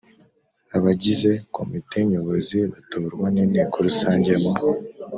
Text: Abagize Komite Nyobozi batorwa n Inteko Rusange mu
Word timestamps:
Abagize 0.77 1.31
Komite 1.55 1.97
Nyobozi 2.11 2.59
batorwa 2.71 3.25
n 3.33 3.37
Inteko 3.43 3.75
Rusange 3.87 4.31
mu 4.43 4.51